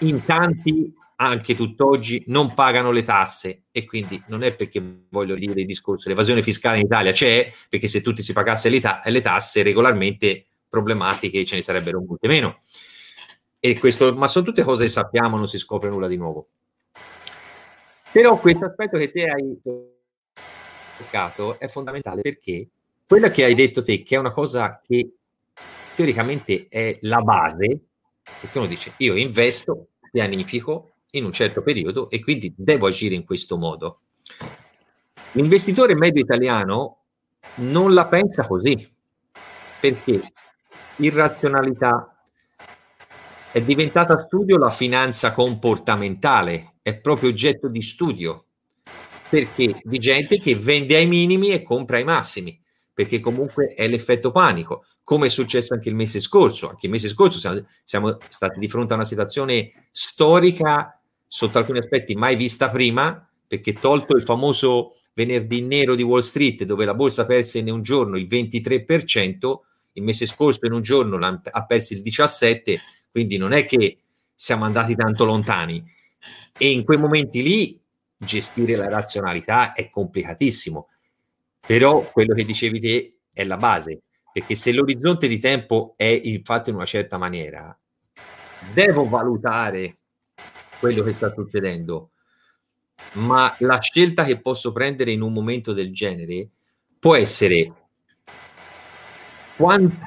[0.00, 5.60] In tanti, anche tutt'oggi, non pagano le tasse e quindi non è perché voglio dire
[5.60, 9.20] il discorso, l'evasione fiscale in Italia c'è, perché se tutti si pagasse le, ta- le
[9.20, 12.60] tasse regolarmente problematiche ce ne sarebbero molte meno.
[13.60, 16.48] E questo, ma sono tutte cose che sappiamo, non si scopre nulla di nuovo.
[18.12, 19.58] Però questo aspetto che te hai
[20.98, 22.68] toccato è fondamentale perché
[23.06, 25.14] quello che hai detto te, che è una cosa che
[25.94, 27.80] teoricamente è la base,
[28.40, 33.24] perché uno dice io investo, pianifico in un certo periodo e quindi devo agire in
[33.24, 34.00] questo modo.
[35.32, 36.98] L'investitore medio italiano
[37.56, 38.90] non la pensa così,
[39.80, 40.32] perché
[40.96, 42.22] irrazionalità.
[43.50, 48.46] È diventata studio la finanza comportamentale, è proprio oggetto di studio,
[49.28, 52.60] perché di gente che vende ai minimi e compra ai massimi,
[52.92, 56.68] perché comunque è l'effetto panico, come è successo anche il mese scorso.
[56.68, 61.78] Anche il mese scorso siamo, siamo stati di fronte a una situazione storica, sotto alcuni
[61.78, 66.94] aspetti mai vista prima, perché tolto il famoso venerdì nero di Wall Street, dove la
[66.94, 69.54] borsa perse in un giorno il 23%,
[69.94, 73.98] il mese scorso in un giorno ha perso il 17, quindi non è che
[74.34, 75.82] siamo andati tanto lontani.
[76.56, 77.80] E in quei momenti lì
[78.16, 80.88] gestire la razionalità è complicatissimo.
[81.64, 86.70] Però quello che dicevi te è la base, perché se l'orizzonte di tempo è fatto
[86.70, 87.76] in una certa maniera,
[88.72, 89.98] devo valutare
[90.78, 92.10] quello che sta succedendo,
[93.12, 96.48] ma la scelta che posso prendere in un momento del genere
[96.98, 97.74] può essere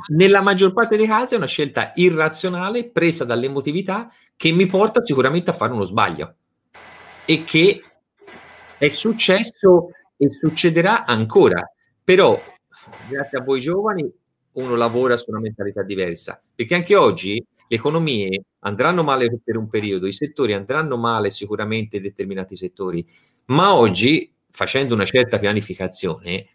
[0.10, 5.54] nella maggior parte dei casi una scelta irrazionale presa dall'emotività che mi porta sicuramente a
[5.54, 6.36] fare uno sbaglio.
[7.26, 7.82] E che
[8.78, 11.70] è successo e succederà ancora.
[12.04, 12.40] Però,
[13.08, 14.10] grazie a voi giovani,
[14.54, 19.68] uno lavora su una mentalità diversa, perché anche oggi le economie andranno male per un
[19.68, 23.06] periodo, i settori andranno male sicuramente determinati settori,
[23.46, 26.48] ma oggi, facendo una certa pianificazione,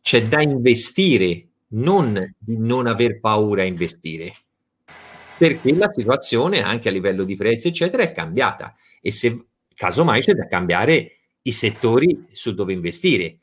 [0.00, 4.32] c'è da investire non di non aver paura a investire,
[5.36, 10.32] perché la situazione anche a livello di prezzi, eccetera, è cambiata e se casomai c'è
[10.32, 13.40] da cambiare i settori su dove investire,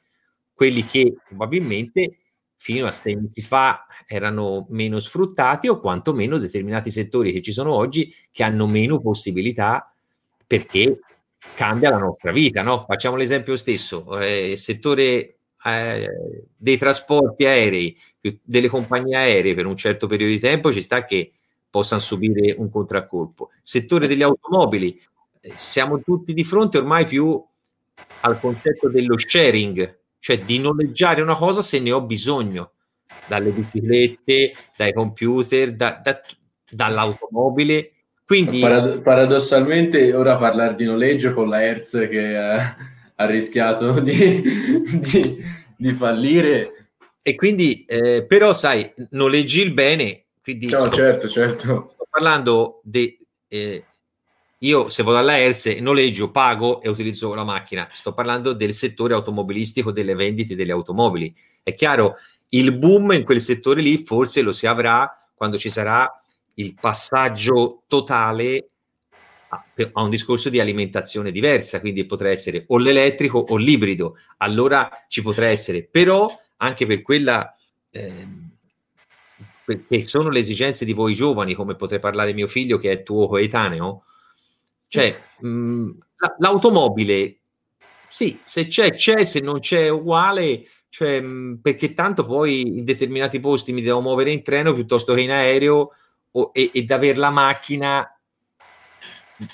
[0.54, 2.18] quelli che probabilmente
[2.56, 7.74] fino a sei mesi fa erano meno sfruttati o quantomeno determinati settori che ci sono
[7.74, 9.94] oggi che hanno meno possibilità
[10.46, 11.00] perché
[11.56, 12.86] cambia la nostra vita, no?
[12.88, 16.10] Facciamo l'esempio stesso, eh, settore eh,
[16.56, 17.98] dei trasporti aerei,
[18.42, 21.34] delle compagnie aeree per un certo periodo di tempo ci sta che
[21.74, 23.50] possano subire un contraccolpo.
[23.64, 25.02] Settore delle automobili,
[25.42, 27.44] eh, siamo tutti di fronte ormai più
[28.20, 32.74] al concetto dello sharing, cioè di noleggiare una cosa se ne ho bisogno,
[33.26, 36.22] dalle biciclette, dai computer, da, da,
[36.70, 37.90] dall'automobile.
[38.24, 42.76] Quindi, Parad- paradossalmente, ora parlare di noleggio con la Hertz che ha,
[43.16, 45.44] ha rischiato di, di,
[45.76, 46.90] di, fallire.
[47.24, 50.23] E quindi, eh, però, sai, noleggi il bene.
[50.44, 51.90] Quindi no, sto, certo, certo.
[51.94, 53.18] Sto parlando di.
[53.48, 53.86] Eh,
[54.60, 57.88] io se vado alla Hertz noleggio, pago e utilizzo la macchina.
[57.90, 61.34] Sto parlando del settore automobilistico, delle vendite delle automobili.
[61.64, 62.16] È chiaro,
[62.50, 66.10] il boom in quel settore lì forse lo si avrà quando ci sarà
[66.56, 68.68] il passaggio totale
[69.50, 75.22] a un discorso di alimentazione diversa, quindi potrà essere o l'elettrico o l'ibrido, allora ci
[75.22, 77.56] potrà essere, però anche per quella
[77.92, 78.28] eh,
[79.66, 83.28] che sono le esigenze di voi giovani, come potrei parlare mio figlio che è tuo
[83.28, 84.04] coetaneo,
[84.88, 85.90] cioè mh,
[86.38, 87.38] l'automobile,
[88.08, 93.40] sì, se c'è, c'è, se non c'è uguale, cioè, mh, perché tanto poi in determinati
[93.40, 95.92] posti mi devo muovere in treno piuttosto che in aereo
[96.32, 98.08] o, e, ed avere la macchina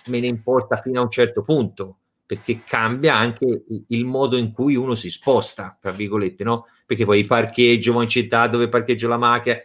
[0.08, 4.76] me ne importa fino a un certo punto, perché cambia anche il modo in cui
[4.76, 6.68] uno si sposta, tra virgolette, no?
[6.86, 9.58] Perché poi parcheggio, in città dove parcheggio la macchina,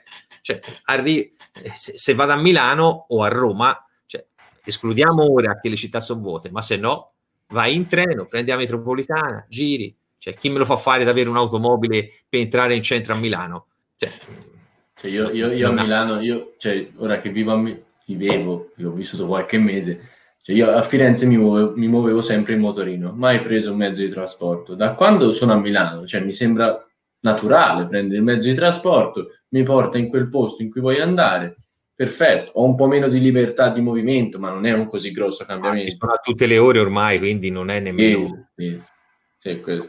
[0.45, 1.33] cioè, arri-
[1.73, 4.27] se, se, vado a Milano o a Roma, cioè,
[4.63, 7.13] escludiamo ora che le città sono vuote, ma se no,
[7.49, 11.31] vai in treno, prendi la metropolitana, giri, Cioè, chi me lo fa fare ad avere
[11.31, 13.69] un'automobile per entrare in centro a Milano?
[13.97, 14.11] Cioè,
[14.97, 18.91] cioè io, io, io a Milano, io, cioè, ora che vivo a Milano, vivevo, io
[18.91, 19.99] ho vissuto qualche mese,
[20.43, 24.03] cioè io a Firenze mi muovevo, mi muovevo, sempre in motorino, mai preso un mezzo
[24.03, 24.75] di trasporto.
[24.75, 26.87] Da quando sono a Milano, cioè mi sembra
[27.21, 31.57] naturale prendere il mezzo di trasporto, mi porta in quel posto in cui voglio andare,
[31.95, 35.45] perfetto, ho un po' meno di libertà di movimento, ma non è un così grosso
[35.45, 35.95] cambiamento.
[35.95, 38.49] Ah, sono a tutte le ore ormai, quindi non è nemmeno...
[38.57, 38.81] Sì,
[39.39, 39.89] sì, sì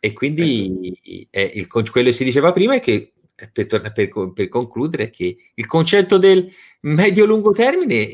[0.00, 3.12] E quindi eh, il, quello che si diceva prima è che
[3.52, 6.50] per, per, per concludere che il concetto del
[6.80, 8.08] medio-lungo termine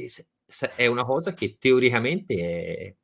[0.75, 2.95] è una cosa che teoricamente è,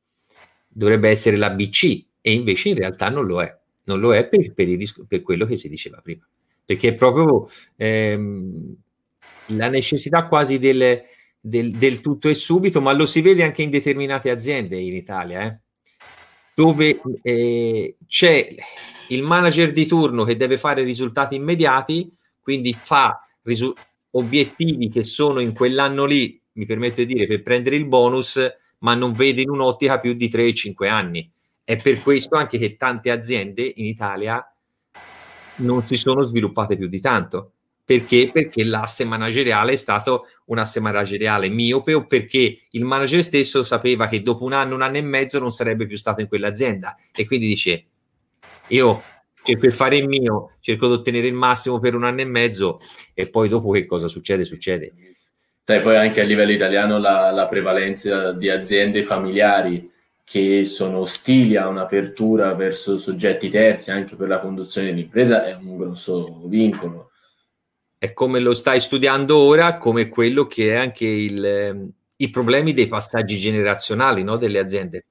[0.67, 3.57] dovrebbe essere la BC e invece in realtà non lo è.
[3.85, 6.27] Non lo è per, per, il, per quello che si diceva prima,
[6.67, 8.75] perché è proprio ehm,
[9.51, 11.01] la necessità quasi del,
[11.39, 15.45] del, del, tutto e subito, ma lo si vede anche in determinate aziende in Italia,
[15.45, 15.59] eh,
[16.53, 18.49] dove eh, c'è
[19.07, 22.11] il manager di turno che deve fare risultati immediati,
[22.41, 23.73] quindi fa risu-
[24.11, 28.41] obiettivi che sono in quell'anno lì, mi permetto di dire, per prendere il bonus,
[28.79, 31.31] ma non vede in un'ottica più di 3-5 anni.
[31.63, 34.45] È per questo anche che tante aziende in Italia
[35.57, 37.51] non si sono sviluppate più di tanto.
[37.87, 38.29] Perché?
[38.33, 44.07] Perché l'asse manageriale è stato un asse manageriale miope o perché il manager stesso sapeva
[44.07, 47.25] che dopo un anno, un anno e mezzo non sarebbe più stato in quell'azienda e
[47.25, 47.85] quindi dice
[48.67, 49.01] io
[49.41, 52.79] cerco di fare il mio, cerco di ottenere il massimo per un anno e mezzo
[53.13, 54.43] e poi dopo che cosa succede?
[54.43, 54.93] Succede.
[55.63, 59.89] Sai, poi anche a livello italiano la, la prevalenza di aziende familiari
[60.29, 65.77] che sono ostili a un'apertura verso soggetti terzi anche per la conduzione dell'impresa è un
[65.77, 67.11] grosso vincolo.
[67.97, 72.73] È come lo stai studiando ora, come quello che è anche il, ehm, i problemi
[72.73, 75.05] dei passaggi generazionali no, delle aziende.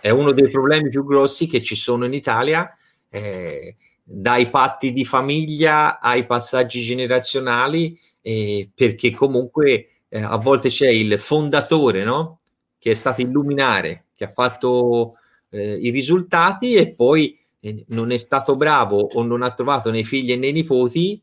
[0.00, 2.74] È uno dei problemi più grossi che ci sono in Italia
[3.10, 10.88] eh, dai patti di famiglia ai passaggi generazionali, eh, perché comunque eh, a volte c'è
[10.88, 12.40] il fondatore, no?
[12.78, 15.14] Che è stato illuminare, che ha fatto
[15.50, 20.02] eh, i risultati e poi eh, non è stato bravo o non ha trovato nei
[20.02, 21.22] figli e nei nipoti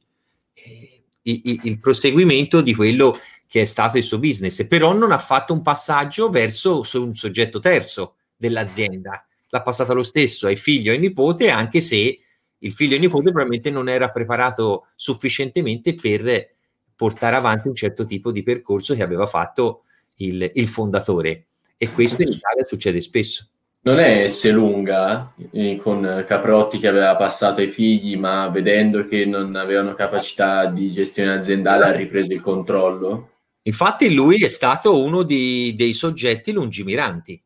[0.53, 5.17] eh, il, il proseguimento di quello che è stato il suo business, però non ha
[5.17, 9.25] fatto un passaggio verso un soggetto terzo dell'azienda
[9.55, 12.19] l'ha passata lo stesso ai figli o ai nipote, anche se
[12.57, 16.55] il figlio e il nipote probabilmente non era preparato sufficientemente per
[16.93, 19.83] portare avanti un certo tipo di percorso che aveva fatto
[20.15, 21.47] il, il fondatore.
[21.77, 23.47] E questo in Italia succede spesso.
[23.85, 29.25] Non è S lunga eh, con Caprotti che aveva passato ai figli, ma vedendo che
[29.25, 33.29] non avevano capacità di gestione aziendale ha ripreso il controllo?
[33.61, 37.39] Infatti lui è stato uno di, dei soggetti lungimiranti,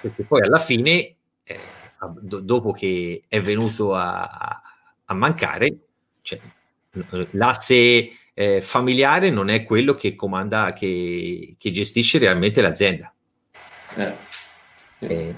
[0.00, 1.14] perché poi alla fine,
[1.44, 1.58] eh,
[2.20, 4.60] do, dopo che è venuto a,
[5.04, 5.76] a mancare,
[6.22, 6.40] cioè,
[7.30, 13.13] l'asse eh, familiare non è quello che comanda, che, che gestisce realmente l'azienda.
[13.96, 14.14] Eh.
[14.98, 15.34] Eh,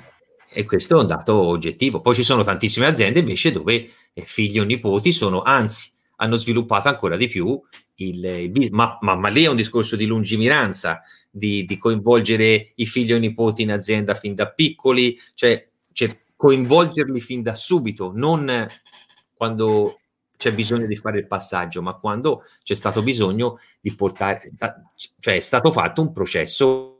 [0.48, 2.00] e questo è un dato oggettivo.
[2.00, 6.88] Poi ci sono tantissime aziende invece dove eh, figli o nipoti sono, anzi, hanno sviluppato
[6.88, 7.60] ancora di più
[7.96, 12.86] il, il ma, ma, ma, lì è un discorso di lungimiranza, di, di, coinvolgere i
[12.86, 18.66] figli o nipoti in azienda fin da piccoli, cioè, cioè coinvolgerli fin da subito, non
[19.34, 20.00] quando
[20.36, 24.52] c'è bisogno di fare il passaggio, ma quando c'è stato bisogno di portare,
[25.18, 26.96] cioè è stato fatto un processo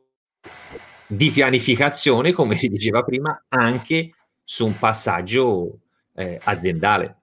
[1.06, 4.10] di pianificazione, come si diceva prima, anche
[4.42, 5.78] su un passaggio
[6.14, 7.16] eh, aziendale.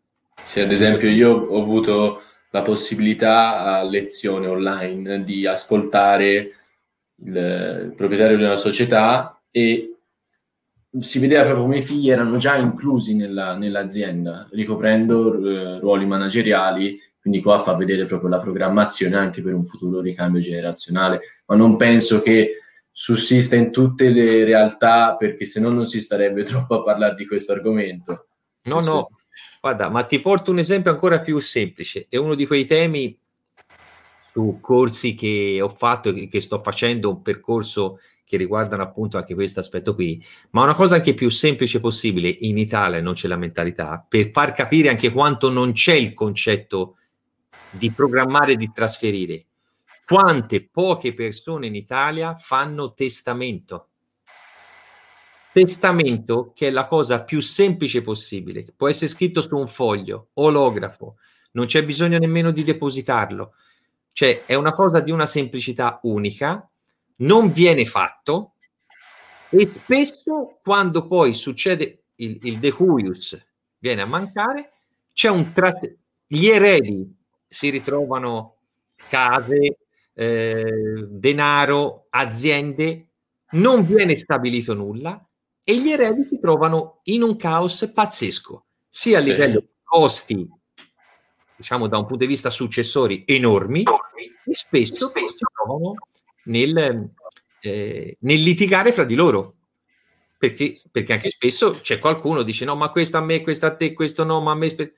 [0.46, 2.22] Sì, ad esempio io ho avuto
[2.52, 6.52] la possibilità a lezione online di ascoltare
[7.16, 7.36] il,
[7.86, 9.94] il proprietario di una società e
[11.00, 17.00] si vedeva proprio come i figli erano già inclusi nella, nell'azienda, ricoprendo eh, ruoli manageriali,
[17.20, 21.78] quindi qua fa vedere proprio la programmazione anche per un futuro ricambio generazionale, ma non
[21.78, 22.60] penso che
[22.96, 27.28] sussista in tutte le realtà perché se no non si starebbe troppo a parlare di
[27.28, 28.28] questo argomento.
[28.64, 28.92] No, questo...
[28.92, 29.10] no,
[29.64, 32.06] Guarda, ma ti porto un esempio ancora più semplice.
[32.10, 33.18] È uno di quei temi
[34.30, 39.36] su corsi che ho fatto e che sto facendo un percorso che riguardano appunto anche
[39.36, 43.38] questo aspetto qui, ma una cosa anche più semplice possibile, in Italia non c'è la
[43.38, 46.98] mentalità, per far capire anche quanto non c'è il concetto
[47.70, 49.46] di programmare e di trasferire.
[50.06, 53.88] Quante poche persone in Italia fanno testamento?
[55.54, 61.18] testamento, che è la cosa più semplice possibile, può essere scritto su un foglio, olografo,
[61.52, 63.54] non c'è bisogno nemmeno di depositarlo,
[64.12, 66.68] cioè è una cosa di una semplicità unica,
[67.18, 68.56] non viene fatto
[69.50, 73.40] e spesso quando poi succede, il, il decuius
[73.78, 74.72] viene a mancare,
[75.14, 75.96] c'è un tras-
[76.26, 77.16] gli eredi
[77.48, 78.56] si ritrovano
[79.08, 79.78] case,
[80.14, 83.08] eh, denaro, aziende,
[83.52, 85.26] non viene stabilito nulla
[85.64, 89.30] e gli eredi si trovano in un caos pazzesco, sia a sì.
[89.30, 90.50] livello di costi,
[91.56, 95.96] diciamo da un punto di vista successori, enormi, e spesso si trovano
[96.46, 97.10] nel,
[97.62, 99.56] eh, nel litigare fra di loro.
[100.38, 103.76] Perché, perché, anche spesso c'è qualcuno che dice no, ma questo a me, questo a
[103.76, 104.70] te, questo no, ma a me...
[104.70, 104.94] Spe-".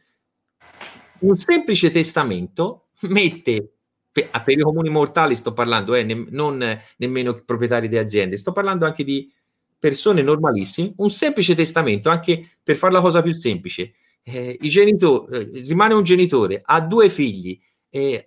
[1.19, 3.74] Un semplice testamento mette
[4.15, 8.53] per, per i comuni mortali sto parlando, eh, ne, non nemmeno proprietari di aziende, sto
[8.53, 9.29] parlando anche di
[9.77, 13.91] persone normalissime, un semplice testamento, anche per fare la cosa più semplice.
[14.23, 17.59] Eh, i genitori, eh, rimane un genitore, ha due figli,
[17.89, 18.25] eh,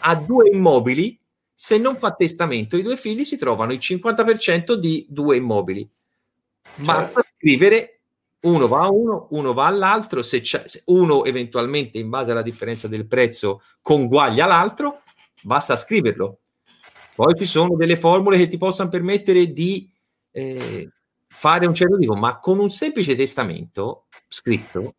[0.00, 1.16] ha due immobili,
[1.54, 5.88] se non fa testamento, i due figli si trovano il 50% di due immobili.
[6.74, 7.28] Basta certo.
[7.36, 8.00] scrivere
[8.40, 12.88] uno va a uno, uno va all'altro, se, se uno eventualmente in base alla differenza
[12.88, 15.02] del prezzo conguaglia l'altro,
[15.42, 16.40] basta scriverlo.
[17.14, 19.90] Poi ci sono delle formule che ti possano permettere di
[20.30, 20.88] eh,
[21.28, 24.94] fare un certo tipo, ma con un semplice testamento scritto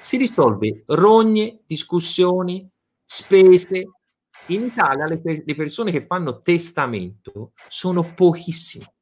[0.00, 2.68] si risolve rogne, discussioni,
[3.04, 3.88] spese.
[4.48, 8.92] In Italia le, le persone che fanno testamento sono pochissime.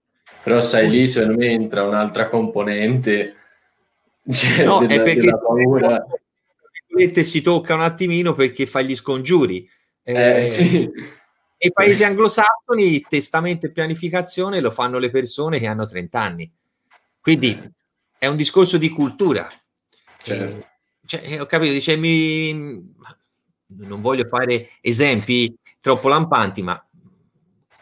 [0.45, 3.37] Però sai, lì secondo me entra un'altra componente.
[4.31, 6.07] Cioè, no, della, è perché paura.
[7.25, 9.69] si tocca un attimino perché fa gli scongiuri.
[10.03, 10.91] Eh, eh, sì.
[11.57, 16.51] E i paesi anglosassoni, testamento e pianificazione lo fanno le persone che hanno 30 anni.
[17.21, 17.71] Quindi
[18.19, 19.49] è un discorso di cultura.
[20.23, 20.57] Certo.
[20.57, 20.67] Eh,
[21.05, 22.53] cioè, eh, ho capito, dice, mi...
[23.67, 26.85] non voglio fare esempi troppo lampanti, ma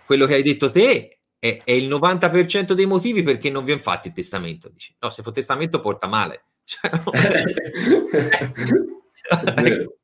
[0.04, 4.08] quello che hai detto te è, è il 90% dei motivi perché non viene fatto
[4.08, 4.68] il testamento.
[4.68, 6.44] Dice, no, se fa testamento porta male.
[6.70, 7.10] Cioè, no.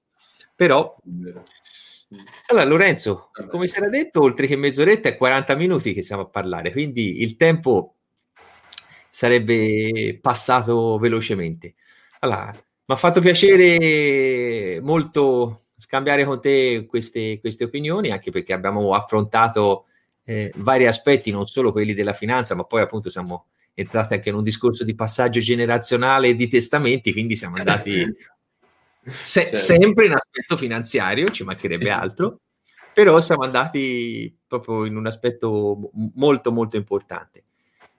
[0.57, 0.97] Però
[2.47, 6.29] allora, Lorenzo, come si era detto, oltre che mezz'oretta è 40 minuti che stiamo a
[6.29, 7.97] parlare, quindi il tempo
[9.09, 11.75] sarebbe passato velocemente.
[12.21, 18.95] Allora, mi ha fatto piacere molto scambiare con te queste, queste opinioni, anche perché abbiamo
[18.95, 19.87] affrontato
[20.25, 24.37] eh, vari aspetti, non solo quelli della finanza, ma poi appunto siamo entrati anche in
[24.37, 28.05] un discorso di passaggio generazionale e di testamenti, quindi siamo andati
[29.07, 29.57] Se, certo.
[29.57, 32.41] sempre in aspetto finanziario, ci mancherebbe altro,
[32.93, 37.45] però siamo andati proprio in un aspetto molto molto importante.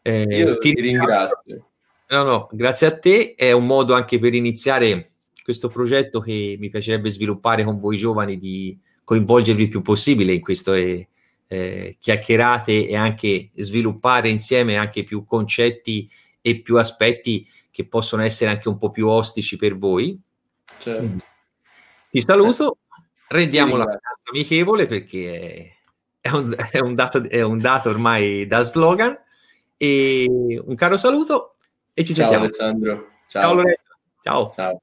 [0.01, 1.69] Eh, Io ti, ringrazio.
[2.09, 5.11] No, no, grazie a te, è un modo anche per iniziare
[5.43, 10.41] questo progetto che mi piacerebbe sviluppare con voi giovani di coinvolgervi il più possibile in
[10.41, 11.07] queste
[11.47, 16.09] eh, chiacchierate e anche sviluppare insieme anche più concetti
[16.41, 20.19] e più aspetti che possono essere anche un po' più ostici per voi
[20.79, 21.25] Certo.
[22.09, 22.77] Ti saluto,
[23.27, 25.77] rendiamo la vacanza amichevole perché
[26.19, 29.17] è un, è, un dato, è un, dato, ormai da slogan
[29.77, 30.25] e
[30.65, 31.55] un caro saluto
[31.93, 32.45] e ci Ciao sentiamo.
[32.45, 33.07] Alessandro.
[33.27, 33.81] Ciao, Ciao Lorenzo.
[34.21, 34.53] Ciao.
[34.55, 34.81] Ciao.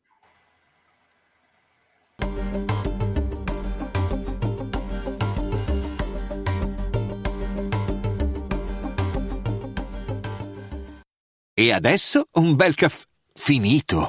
[11.57, 14.09] E adesso un bel caffè finito.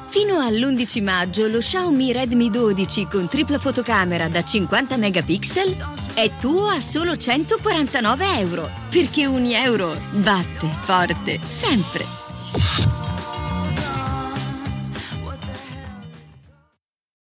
[0.11, 5.73] Fino all'11 maggio lo Xiaomi Redmi 12 con tripla fotocamera da 50 megapixel
[6.13, 8.69] è tuo a solo 149 euro.
[8.89, 13.10] Perché 1 euro batte forte sempre.